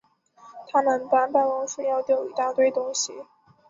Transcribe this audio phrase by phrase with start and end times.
[0.67, 3.13] 他们搬办公室要丟一大堆东西